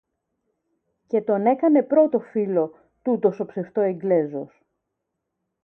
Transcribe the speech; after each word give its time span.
Και 1.07 1.21
τον 1.21 1.45
έκανε 1.45 1.83
πρώτο 1.83 2.19
φίλο, 2.19 2.71
τούτος 3.01 3.39
ο 3.39 3.45
ψευτο 3.45 3.81
Εγγλέζος 3.81 4.63